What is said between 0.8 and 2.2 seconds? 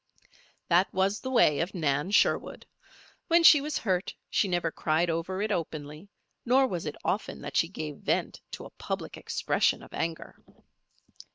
was the way of Nan